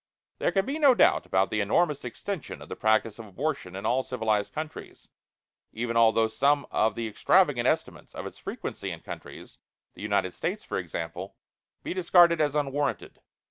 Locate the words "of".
2.59-2.69, 3.19-3.27, 6.71-6.95, 8.15-8.25